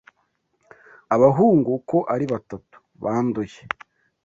Abahungu 1.15 1.69
uko 1.77 1.97
ari 2.13 2.25
batatu 2.33 2.77
banduye 3.03 3.59